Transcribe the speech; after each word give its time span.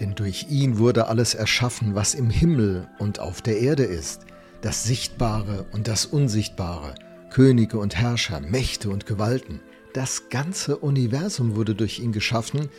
Denn 0.00 0.14
durch 0.14 0.46
ihn 0.48 0.78
wurde 0.78 1.08
alles 1.08 1.34
erschaffen, 1.34 1.94
was 1.94 2.14
im 2.14 2.30
Himmel 2.30 2.88
und 2.98 3.20
auf 3.20 3.42
der 3.42 3.58
Erde 3.58 3.84
ist, 3.84 4.22
das 4.62 4.84
Sichtbare 4.84 5.66
und 5.72 5.88
das 5.88 6.06
Unsichtbare, 6.06 6.94
Könige 7.28 7.78
und 7.78 7.96
Herrscher, 7.96 8.40
Mächte 8.40 8.88
und 8.88 9.04
Gewalten. 9.04 9.60
Das 9.92 10.30
ganze 10.30 10.78
Universum 10.78 11.54
wurde 11.54 11.74
durch 11.74 11.98
ihn 11.98 12.12
geschaffen 12.12 12.70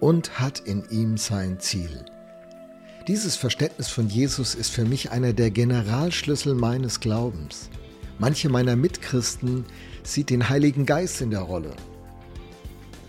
und 0.00 0.38
hat 0.38 0.60
in 0.60 0.84
ihm 0.90 1.16
sein 1.16 1.58
Ziel. 1.60 2.04
Dieses 3.08 3.36
Verständnis 3.36 3.88
von 3.88 4.08
Jesus 4.08 4.54
ist 4.54 4.70
für 4.70 4.84
mich 4.84 5.10
einer 5.10 5.32
der 5.32 5.50
Generalschlüssel 5.50 6.54
meines 6.54 7.00
Glaubens. 7.00 7.70
Manche 8.18 8.48
meiner 8.50 8.76
Mitchristen 8.76 9.64
sieht 10.02 10.28
den 10.28 10.48
Heiligen 10.48 10.84
Geist 10.84 11.22
in 11.22 11.30
der 11.30 11.40
Rolle 11.40 11.72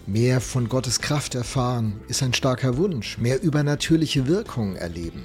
Mehr 0.10 0.40
von 0.40 0.70
Gottes 0.70 1.02
Kraft 1.02 1.36
erfahren 1.36 2.00
ist 2.08 2.24
ein 2.24 2.34
starker 2.34 2.78
Wunsch, 2.78 3.18
mehr 3.18 3.44
übernatürliche 3.44 4.26
Wirkungen 4.26 4.78
erleben. 4.78 5.24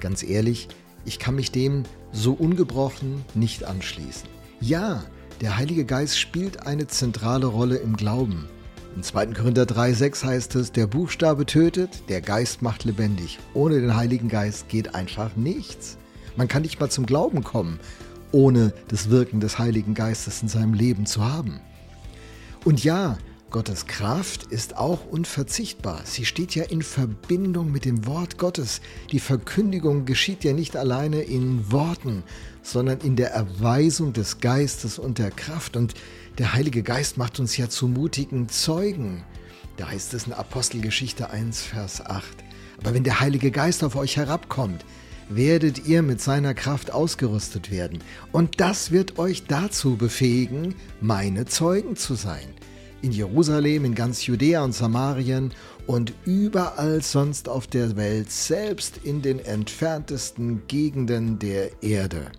Ganz 0.00 0.22
ehrlich, 0.22 0.68
ich 1.04 1.18
kann 1.18 1.34
mich 1.34 1.52
dem 1.52 1.82
so 2.10 2.32
ungebrochen 2.32 3.22
nicht 3.34 3.64
anschließen. 3.64 4.26
Ja, 4.58 5.04
der 5.42 5.58
Heilige 5.58 5.84
Geist 5.84 6.18
spielt 6.18 6.66
eine 6.66 6.86
zentrale 6.86 7.44
Rolle 7.44 7.76
im 7.76 7.94
Glauben. 7.94 8.48
In 8.96 9.02
2. 9.02 9.26
Korinther 9.34 9.64
3,6 9.64 10.24
heißt 10.24 10.54
es, 10.54 10.72
der 10.72 10.86
Buchstabe 10.86 11.44
tötet, 11.44 12.08
der 12.08 12.22
Geist 12.22 12.62
macht 12.62 12.84
lebendig. 12.84 13.38
Ohne 13.52 13.82
den 13.82 13.96
Heiligen 13.96 14.30
Geist 14.30 14.70
geht 14.70 14.94
einfach 14.94 15.36
nichts. 15.36 15.98
Man 16.36 16.48
kann 16.48 16.62
nicht 16.62 16.80
mal 16.80 16.90
zum 16.90 17.04
Glauben 17.04 17.44
kommen, 17.44 17.78
ohne 18.32 18.72
das 18.88 19.10
Wirken 19.10 19.40
des 19.40 19.58
Heiligen 19.58 19.92
Geistes 19.92 20.40
in 20.40 20.48
seinem 20.48 20.72
Leben 20.72 21.04
zu 21.04 21.22
haben. 21.22 21.60
Und 22.64 22.82
ja, 22.82 23.18
Gottes 23.50 23.86
Kraft 23.86 24.44
ist 24.44 24.76
auch 24.76 25.06
unverzichtbar. 25.10 26.02
Sie 26.04 26.24
steht 26.24 26.54
ja 26.54 26.62
in 26.62 26.82
Verbindung 26.82 27.72
mit 27.72 27.84
dem 27.84 28.06
Wort 28.06 28.38
Gottes. 28.38 28.80
Die 29.10 29.18
Verkündigung 29.18 30.04
geschieht 30.04 30.44
ja 30.44 30.52
nicht 30.52 30.76
alleine 30.76 31.22
in 31.22 31.72
Worten, 31.72 32.22
sondern 32.62 33.00
in 33.00 33.16
der 33.16 33.32
Erweisung 33.32 34.12
des 34.12 34.38
Geistes 34.38 35.00
und 35.00 35.18
der 35.18 35.32
Kraft. 35.32 35.76
Und 35.76 35.94
der 36.38 36.54
Heilige 36.54 36.84
Geist 36.84 37.18
macht 37.18 37.40
uns 37.40 37.56
ja 37.56 37.68
zu 37.68 37.88
mutigen 37.88 38.48
Zeugen. 38.48 39.24
Da 39.78 39.88
heißt 39.88 40.14
es 40.14 40.28
in 40.28 40.32
Apostelgeschichte 40.32 41.30
1, 41.30 41.62
Vers 41.62 42.06
8. 42.06 42.24
Aber 42.78 42.94
wenn 42.94 43.04
der 43.04 43.18
Heilige 43.18 43.50
Geist 43.50 43.82
auf 43.82 43.96
euch 43.96 44.16
herabkommt, 44.16 44.84
werdet 45.28 45.88
ihr 45.88 46.02
mit 46.02 46.20
seiner 46.20 46.54
Kraft 46.54 46.92
ausgerüstet 46.92 47.72
werden. 47.72 47.98
Und 48.30 48.60
das 48.60 48.92
wird 48.92 49.18
euch 49.18 49.46
dazu 49.46 49.96
befähigen, 49.96 50.76
meine 51.00 51.46
Zeugen 51.46 51.96
zu 51.96 52.14
sein 52.14 52.48
in 53.02 53.12
Jerusalem, 53.12 53.84
in 53.84 53.94
ganz 53.94 54.26
Judäa 54.26 54.62
und 54.62 54.72
Samarien 54.72 55.52
und 55.86 56.12
überall 56.24 57.02
sonst 57.02 57.48
auf 57.48 57.66
der 57.66 57.96
Welt, 57.96 58.30
selbst 58.30 59.00
in 59.04 59.22
den 59.22 59.38
entferntesten 59.38 60.62
Gegenden 60.68 61.38
der 61.38 61.82
Erde. 61.82 62.30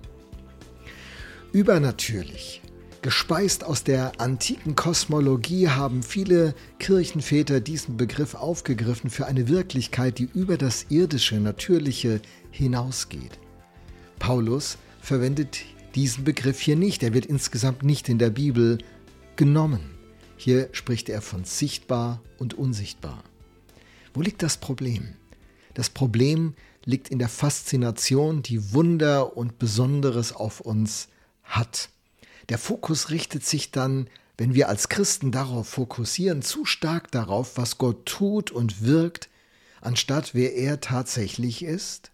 Übernatürlich. 1.52 2.62
Gespeist 3.02 3.64
aus 3.64 3.84
der 3.84 4.22
antiken 4.22 4.76
Kosmologie 4.76 5.70
haben 5.70 6.04
viele 6.04 6.54
Kirchenväter 6.78 7.60
diesen 7.60 7.98
Begriff 7.98 8.36
aufgegriffen 8.36 9.10
für 9.10 9.26
eine 9.26 9.48
Wirklichkeit, 9.48 10.20
die 10.20 10.30
über 10.36 10.56
das 10.56 10.86
irdische, 10.90 11.40
natürliche 11.40 12.22
hinausgeht. 12.52 13.40
Paulus 14.20 14.78
verwendet 15.02 15.62
diesen 15.96 16.24
Begriff 16.24 16.62
hier 16.62 16.76
nicht, 16.76 17.02
er 17.02 17.16
wird 17.16 17.26
insgesamt 17.26 17.82
nicht 17.82 18.08
in 18.08 18.20
der 18.20 18.30
Bibel 18.30 18.78
genommen. 19.36 20.01
Hier 20.44 20.70
spricht 20.72 21.08
er 21.08 21.22
von 21.22 21.44
sichtbar 21.44 22.20
und 22.40 22.56
unsichtbar. 22.56 23.24
Wo 24.12 24.22
liegt 24.22 24.42
das 24.42 24.58
Problem? 24.58 25.14
Das 25.76 25.92
Problem 25.92 26.56
liegt 26.84 27.10
in 27.10 27.20
der 27.20 27.30
Faszination, 27.30 28.42
die 28.42 28.74
Wunder 28.74 29.38
und 29.38 29.60
Besonderes 29.60 30.34
auf 30.34 30.60
uns 30.60 31.10
hat. 31.44 31.90
Der 32.50 32.58
Fokus 32.58 33.12
richtet 33.12 33.46
sich 33.46 33.70
dann, 33.70 34.10
wenn 34.36 34.56
wir 34.56 34.68
als 34.68 34.90
Christen 34.90 35.32
darauf 35.32 35.68
fokussieren, 35.70 36.42
zu 36.42 36.66
stark 36.66 37.12
darauf, 37.12 37.56
was 37.58 37.78
Gott 37.78 38.08
tut 38.08 38.50
und 38.50 38.82
wirkt, 38.82 39.30
anstatt 39.80 40.34
wer 40.34 40.56
er 40.56 40.82
tatsächlich 40.82 41.62
ist. 41.62 42.10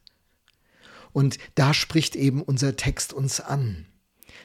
Und 1.14 1.38
da 1.56 1.74
spricht 1.74 2.18
eben 2.18 2.42
unser 2.42 2.76
Text 2.76 3.14
uns 3.14 3.40
an. 3.40 3.86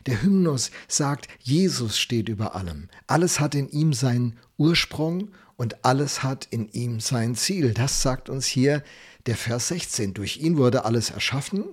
Der 0.06 0.22
Hymnus 0.22 0.70
sagt, 0.88 1.28
Jesus 1.40 1.98
steht 1.98 2.28
über 2.28 2.54
allem. 2.54 2.88
Alles 3.06 3.40
hat 3.40 3.54
in 3.54 3.68
ihm 3.68 3.92
seinen 3.92 4.38
Ursprung 4.56 5.30
und 5.56 5.84
alles 5.84 6.22
hat 6.22 6.46
in 6.50 6.68
ihm 6.72 7.00
sein 7.00 7.34
Ziel. 7.34 7.72
Das 7.74 8.02
sagt 8.02 8.28
uns 8.28 8.46
hier 8.46 8.82
der 9.26 9.36
Vers 9.36 9.68
16. 9.68 10.14
Durch 10.14 10.38
ihn 10.38 10.56
wurde 10.56 10.84
alles 10.84 11.10
erschaffen 11.10 11.64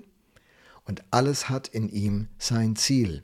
und 0.85 1.03
alles 1.11 1.49
hat 1.49 1.67
in 1.67 1.89
ihm 1.89 2.27
sein 2.37 2.75
Ziel. 2.75 3.23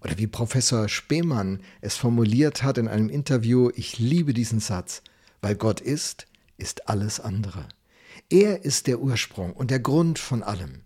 Oder 0.00 0.18
wie 0.18 0.26
Professor 0.26 0.88
Spemann 0.88 1.60
es 1.80 1.96
formuliert 1.96 2.62
hat 2.62 2.78
in 2.78 2.88
einem 2.88 3.08
Interview, 3.08 3.70
ich 3.74 3.98
liebe 3.98 4.34
diesen 4.34 4.60
Satz, 4.60 5.02
weil 5.40 5.56
Gott 5.56 5.80
ist, 5.80 6.26
ist 6.58 6.88
alles 6.88 7.20
andere. 7.20 7.66
Er 8.30 8.64
ist 8.64 8.86
der 8.86 9.00
Ursprung 9.00 9.52
und 9.52 9.70
der 9.70 9.80
Grund 9.80 10.18
von 10.18 10.42
allem, 10.42 10.82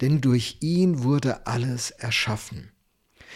denn 0.00 0.20
durch 0.20 0.58
ihn 0.60 1.02
wurde 1.02 1.46
alles 1.46 1.90
erschaffen. 1.90 2.70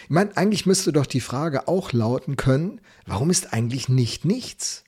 Ich 0.03 0.09
meine, 0.09 0.35
eigentlich 0.37 0.65
müsste 0.65 0.91
doch 0.93 1.05
die 1.05 1.21
Frage 1.21 1.67
auch 1.67 1.91
lauten 1.91 2.35
können, 2.35 2.81
warum 3.05 3.29
ist 3.29 3.53
eigentlich 3.53 3.89
nicht 3.89 4.25
nichts? 4.25 4.83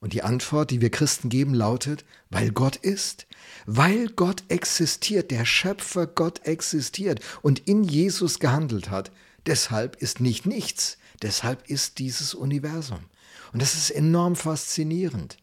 Und 0.00 0.12
die 0.12 0.22
Antwort, 0.22 0.70
die 0.70 0.80
wir 0.80 0.90
Christen 0.90 1.30
geben, 1.30 1.54
lautet, 1.54 2.04
weil 2.30 2.50
Gott 2.50 2.76
ist. 2.76 3.26
Weil 3.64 4.08
Gott 4.08 4.44
existiert, 4.48 5.30
der 5.30 5.44
Schöpfer 5.44 6.06
Gott 6.06 6.44
existiert 6.44 7.20
und 7.42 7.60
in 7.60 7.82
Jesus 7.82 8.38
gehandelt 8.38 8.90
hat. 8.90 9.10
Deshalb 9.46 9.96
ist 9.96 10.20
nicht 10.20 10.46
nichts. 10.46 10.98
Deshalb 11.22 11.68
ist 11.68 11.98
dieses 11.98 12.34
Universum. 12.34 13.00
Und 13.52 13.62
das 13.62 13.74
ist 13.74 13.90
enorm 13.90 14.36
faszinierend. 14.36 15.38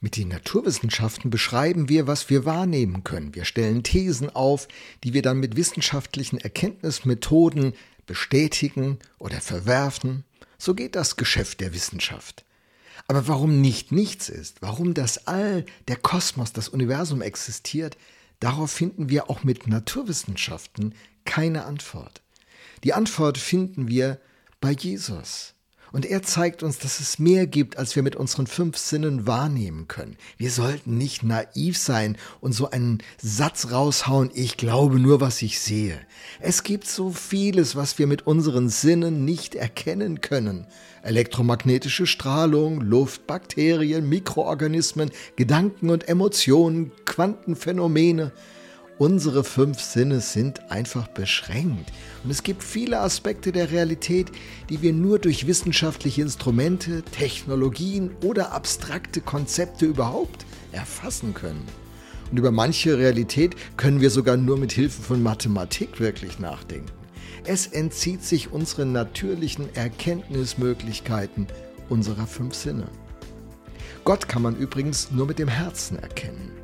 Mit 0.00 0.16
den 0.16 0.28
Naturwissenschaften 0.28 1.30
beschreiben 1.30 1.88
wir, 1.88 2.06
was 2.06 2.28
wir 2.28 2.44
wahrnehmen 2.44 3.02
können. 3.02 3.34
Wir 3.34 3.46
stellen 3.46 3.82
Thesen 3.82 4.28
auf, 4.28 4.68
die 5.02 5.14
wir 5.14 5.22
dann 5.22 5.38
mit 5.40 5.56
wissenschaftlichen 5.56 6.38
Erkenntnismethoden 6.38 7.72
bestätigen 8.06 8.98
oder 9.18 9.40
verwerfen. 9.40 10.24
So 10.58 10.74
geht 10.74 10.96
das 10.96 11.16
Geschäft 11.16 11.60
der 11.60 11.74
Wissenschaft. 11.74 12.44
Aber 13.08 13.28
warum 13.28 13.60
nicht 13.60 13.92
nichts 13.92 14.28
ist, 14.28 14.62
warum 14.62 14.94
das 14.94 15.26
All, 15.26 15.64
der 15.86 15.96
Kosmos, 15.96 16.52
das 16.52 16.68
Universum 16.68 17.22
existiert, 17.22 17.96
darauf 18.40 18.70
finden 18.70 19.08
wir 19.08 19.30
auch 19.30 19.44
mit 19.44 19.66
Naturwissenschaften 19.66 20.94
keine 21.24 21.64
Antwort. 21.64 22.22
Die 22.84 22.94
Antwort 22.94 23.38
finden 23.38 23.88
wir 23.88 24.20
bei 24.60 24.72
Jesus. 24.72 25.54
Und 25.92 26.04
er 26.04 26.22
zeigt 26.22 26.62
uns, 26.62 26.78
dass 26.78 27.00
es 27.00 27.18
mehr 27.18 27.46
gibt, 27.46 27.78
als 27.78 27.96
wir 27.96 28.02
mit 28.02 28.16
unseren 28.16 28.46
fünf 28.46 28.76
Sinnen 28.76 29.26
wahrnehmen 29.26 29.88
können. 29.88 30.16
Wir 30.36 30.50
sollten 30.50 30.98
nicht 30.98 31.22
naiv 31.22 31.78
sein 31.78 32.16
und 32.40 32.52
so 32.52 32.70
einen 32.70 33.02
Satz 33.22 33.70
raushauen, 33.70 34.30
ich 34.34 34.56
glaube 34.56 34.98
nur, 34.98 35.20
was 35.20 35.42
ich 35.42 35.60
sehe. 35.60 35.98
Es 36.40 36.62
gibt 36.62 36.86
so 36.86 37.10
vieles, 37.10 37.76
was 37.76 37.98
wir 37.98 38.06
mit 38.06 38.26
unseren 38.26 38.68
Sinnen 38.68 39.24
nicht 39.24 39.54
erkennen 39.54 40.20
können. 40.20 40.66
Elektromagnetische 41.02 42.06
Strahlung, 42.06 42.80
Luft, 42.80 43.26
Bakterien, 43.26 44.08
Mikroorganismen, 44.08 45.10
Gedanken 45.36 45.90
und 45.90 46.08
Emotionen, 46.08 46.90
Quantenphänomene. 47.04 48.32
Unsere 48.98 49.44
fünf 49.44 49.78
Sinne 49.78 50.20
sind 50.20 50.70
einfach 50.70 51.06
beschränkt. 51.08 51.92
Und 52.24 52.30
es 52.30 52.42
gibt 52.42 52.62
viele 52.62 53.00
Aspekte 53.00 53.52
der 53.52 53.70
Realität, 53.70 54.32
die 54.70 54.80
wir 54.80 54.94
nur 54.94 55.18
durch 55.18 55.46
wissenschaftliche 55.46 56.22
Instrumente, 56.22 57.02
Technologien 57.02 58.12
oder 58.24 58.52
abstrakte 58.52 59.20
Konzepte 59.20 59.84
überhaupt 59.84 60.46
erfassen 60.72 61.34
können. 61.34 61.62
Und 62.30 62.38
über 62.38 62.50
manche 62.50 62.96
Realität 62.96 63.54
können 63.76 64.00
wir 64.00 64.08
sogar 64.08 64.38
nur 64.38 64.56
mit 64.56 64.72
Hilfe 64.72 65.02
von 65.02 65.22
Mathematik 65.22 66.00
wirklich 66.00 66.38
nachdenken. 66.38 66.90
Es 67.44 67.66
entzieht 67.66 68.24
sich 68.24 68.50
unseren 68.50 68.92
natürlichen 68.92 69.74
Erkenntnismöglichkeiten 69.74 71.46
unserer 71.90 72.26
fünf 72.26 72.54
Sinne. 72.54 72.88
Gott 74.04 74.26
kann 74.26 74.40
man 74.40 74.56
übrigens 74.56 75.10
nur 75.10 75.26
mit 75.26 75.38
dem 75.38 75.48
Herzen 75.48 75.98
erkennen. 75.98 76.55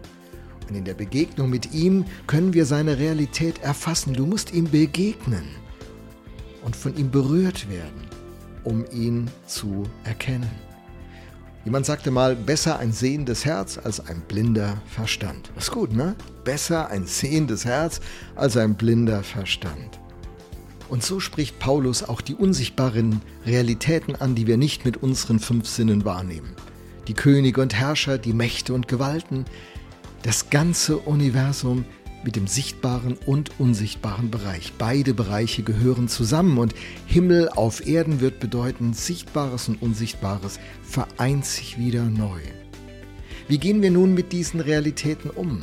Und 0.73 0.79
in 0.79 0.85
der 0.87 0.95
Begegnung 0.95 1.51
mit 1.51 1.75
ihm 1.75 2.07
können 2.27 2.55
wir 2.55 2.65
seine 2.65 2.97
Realität 2.97 3.61
erfassen. 3.61 4.15
Du 4.15 4.25
musst 4.25 4.55
ihm 4.55 4.71
begegnen 4.71 5.45
und 6.65 6.75
von 6.75 6.97
ihm 6.97 7.11
berührt 7.11 7.69
werden, 7.69 8.07
um 8.65 8.87
ihn 8.91 9.31
zu 9.47 9.83
erkennen. 10.05 10.49
Jemand 11.67 11.85
sagte 11.85 12.11
mal, 12.11 12.35
besser 12.35 12.79
ein 12.79 12.91
sehendes 12.91 13.45
Herz 13.45 13.77
als 13.77 14.01
ein 14.01 14.23
blinder 14.23 14.81
Verstand. 14.87 15.51
Das 15.55 15.65
ist 15.65 15.73
gut, 15.73 15.93
ne? 15.93 16.17
Besser 16.43 16.89
ein 16.89 17.05
sehendes 17.05 17.67
Herz 17.67 18.01
als 18.35 18.57
ein 18.57 18.75
blinder 18.75 19.23
Verstand. 19.23 20.01
Und 20.89 21.03
so 21.03 21.21
spricht 21.21 21.59
Paulus 21.59 22.03
auch 22.03 22.23
die 22.23 22.35
unsichtbaren 22.35 23.21
Realitäten 23.45 24.17
an, 24.17 24.35
die 24.35 24.47
wir 24.47 24.57
nicht 24.57 24.87
mit 24.87 25.03
unseren 25.03 25.39
fünf 25.39 25.69
Sinnen 25.69 26.07
wahrnehmen. 26.07 26.57
Die 27.09 27.15
Könige 27.15 27.61
und 27.61 27.75
Herrscher, 27.75 28.17
die 28.17 28.33
Mächte 28.33 28.73
und 28.73 28.89
Gewalten, 28.89 29.45
Das 30.23 30.51
ganze 30.51 30.99
Universum 30.99 31.85
mit 32.23 32.37
dem 32.37 32.47
sichtbaren 32.47 33.19
und 33.27 33.59
unsichtbaren 33.59 34.31
Bereich. 34.31 34.73
Beide 34.79 35.15
Bereiche 35.15 35.65
gehören 35.65 36.07
zusammen 36.07 36.59
und 36.59 36.75
Himmel 37.07 37.49
auf 37.49 37.85
Erden 37.85 38.21
wird 38.21 38.39
bedeuten, 38.39 38.93
Sichtbares 38.93 39.69
und 39.69 39.83
Unsichtbares 39.83 40.61
vereint 40.85 41.45
sich 41.45 41.77
wieder 41.77 42.05
neu. 42.05 42.41
Wie 43.49 43.59
gehen 43.59 43.83
wir 43.83 43.91
nun 43.91 44.15
mit 44.15 44.33
diesen 44.33 44.61
Realitäten 44.61 45.31
um? 45.31 45.63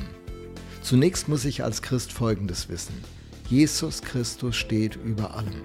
Zunächst 0.81 1.29
muss 1.29 1.45
ich 1.45 1.63
als 1.63 1.81
Christ 1.81 2.11
Folgendes 2.11 2.67
wissen. 2.67 2.95
Jesus 3.49 4.01
Christus 4.01 4.57
steht 4.57 4.97
über 4.97 5.35
allem. 5.35 5.63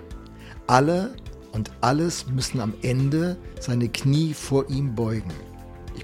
Alle 0.68 1.16
und 1.50 1.72
alles 1.80 2.26
müssen 2.28 2.60
am 2.60 2.74
Ende 2.82 3.36
seine 3.58 3.88
Knie 3.88 4.34
vor 4.34 4.70
ihm 4.70 4.94
beugen. 4.94 5.32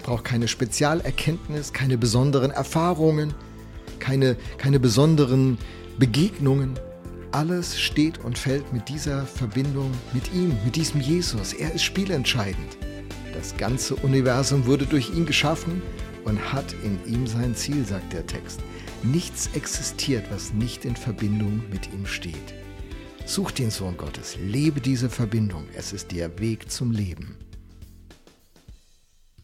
Ich 0.00 0.06
brauche 0.06 0.22
keine 0.22 0.48
Spezialerkenntnis, 0.48 1.74
keine 1.74 1.98
besonderen 1.98 2.50
Erfahrungen, 2.52 3.34
keine, 3.98 4.34
keine 4.56 4.80
besonderen 4.80 5.58
Begegnungen. 5.98 6.78
Alles 7.32 7.78
steht 7.78 8.16
und 8.16 8.38
fällt 8.38 8.72
mit 8.72 8.88
dieser 8.88 9.26
Verbindung 9.26 9.90
mit 10.14 10.32
ihm, 10.32 10.56
mit 10.64 10.76
diesem 10.76 11.02
Jesus. 11.02 11.52
Er 11.52 11.74
ist 11.74 11.82
spielentscheidend. 11.82 12.78
Das 13.34 13.58
ganze 13.58 13.94
Universum 13.94 14.64
wurde 14.64 14.86
durch 14.86 15.10
ihn 15.10 15.26
geschaffen 15.26 15.82
und 16.24 16.50
hat 16.50 16.74
in 16.82 16.98
ihm 17.04 17.26
sein 17.26 17.54
Ziel, 17.54 17.84
sagt 17.84 18.14
der 18.14 18.26
Text. 18.26 18.60
Nichts 19.02 19.50
existiert, 19.52 20.24
was 20.30 20.54
nicht 20.54 20.86
in 20.86 20.96
Verbindung 20.96 21.62
mit 21.70 21.92
ihm 21.92 22.06
steht. 22.06 22.54
Such 23.26 23.50
den 23.50 23.70
Sohn 23.70 23.98
Gottes, 23.98 24.38
lebe 24.42 24.80
diese 24.80 25.10
Verbindung, 25.10 25.64
es 25.76 25.92
ist 25.92 26.10
der 26.10 26.38
Weg 26.38 26.70
zum 26.70 26.90
Leben. 26.90 27.36